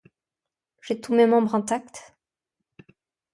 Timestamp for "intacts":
1.53-2.15